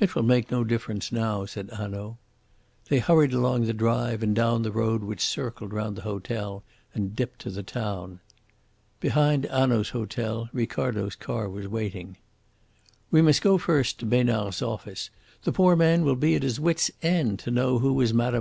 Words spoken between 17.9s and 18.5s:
was Mme.